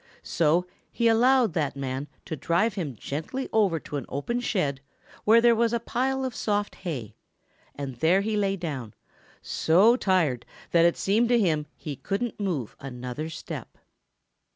[0.23, 4.81] So he allowed the man to drive him gently over to an open shed
[5.25, 7.13] where there was a pile of soft hay
[7.75, 8.95] and there he lay down,
[9.43, 13.77] so tired that it seemed to him he couldn't move another step.